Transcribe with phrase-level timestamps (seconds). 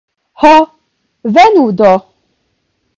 [0.43, 0.53] Ho,
[1.37, 1.95] venu do!